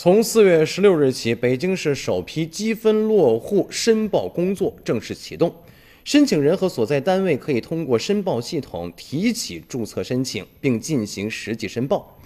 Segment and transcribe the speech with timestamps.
[0.00, 5.52] 从四月十六日起，北京市首批积分落户申报工作正式启动。
[6.04, 12.16] 申请人和所在单位可以通过申报系统提起注册申请，并进行实际申报。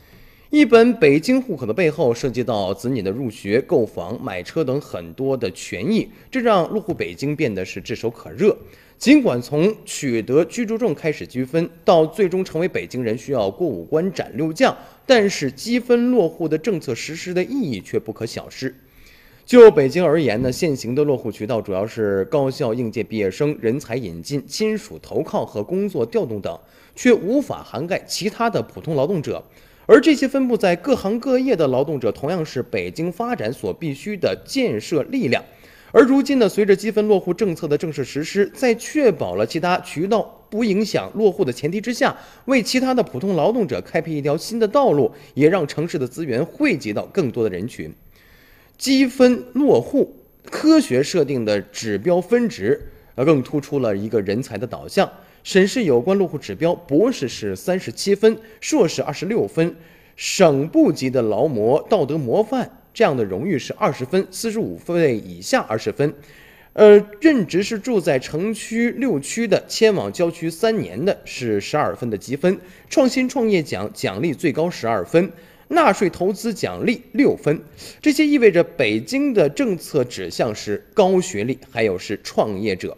[0.53, 8.55] 一本北京户口的背后，涉及到子女的入学、购房、买车等很多的权益，这让落户北京变得是炙手可热。
[8.99, 14.77] 尽管从取得居住证开始积分，到最终成为北京人需要过五关斩六将，
[15.07, 18.75] 但是积分落户的政策实施的意义却不可小视。
[19.47, 26.61] 就北京而言呢，现行的落户渠道主要是高校应届毕业生、人才引进、亲属投靠和工作调动等，
[26.95, 29.43] 却无法涵盖其他的普通劳动者。
[29.87, 35.43] 而这些分布在各行各业的劳动者，同样是北京发展所必须的建设力量。
[35.91, 47.93] 而如今呢，随着积分落户政策的正式实施，在确保了其他渠道不影响落户的前提之下，为其他的普通劳动者开辟一条新的道路，也让城市的资源汇集到更多的人群。
[48.79, 50.17] 积分落户
[50.51, 52.81] 科学设定的指标分值，
[53.15, 55.11] 呃，更突出了一个人才的导向。
[55.45, 59.75] 审视有关落户指标，博士是三十七分，硕士二十六分，
[60.17, 62.79] 省部级的劳模、道德模范。
[62.95, 66.13] 这样的荣誉是二十分，四十五岁以下二十分，
[66.75, 72.59] 呃，任职是住在城区六区的，迁往郊区三年的是十二分的积分，
[72.91, 75.33] 创新创业奖奖励最高十二分，
[75.69, 77.63] 纳税投资奖励六分，
[78.03, 82.97] 这些意味着北京的政策指向是高学历，还有是创业者。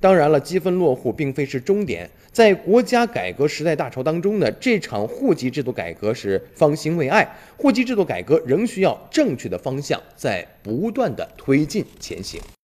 [0.00, 12.40] 当然了，积分落户并非是终点，在国家改革时代大潮当中呢，这场户籍制度改革是方兴未艾，户籍制度改革仍需要正确的方向在不断的推进前行。